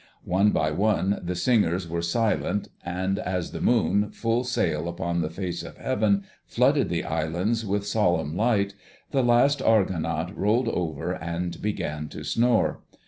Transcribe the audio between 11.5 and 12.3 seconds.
began to